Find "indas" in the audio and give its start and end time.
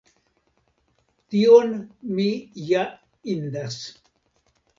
3.37-3.79